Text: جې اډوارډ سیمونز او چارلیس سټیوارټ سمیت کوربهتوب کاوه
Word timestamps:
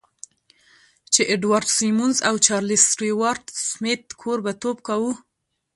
جې 1.13 1.23
اډوارډ 1.33 1.67
سیمونز 1.79 2.17
او 2.27 2.35
چارلیس 2.47 2.83
سټیوارټ 2.91 3.43
سمیت 3.69 4.03
کوربهتوب 4.21 4.77
کاوه 4.87 5.13